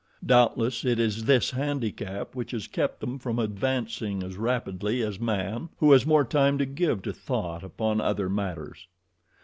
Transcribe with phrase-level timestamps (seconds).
[0.25, 5.69] Doubtless it is this handicap which has kept them from advancing as rapidly as man,
[5.77, 8.87] who has more time to give to thought upon other matters.